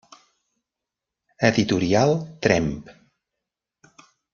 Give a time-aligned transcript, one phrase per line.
[1.51, 2.17] Editorial
[2.47, 2.89] Tremp.